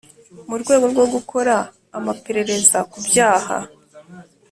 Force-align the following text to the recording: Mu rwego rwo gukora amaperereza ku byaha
Mu 0.49 0.55
rwego 0.61 0.85
rwo 0.91 1.05
gukora 1.13 1.55
amaperereza 1.97 2.79
ku 2.91 2.97
byaha 3.07 3.57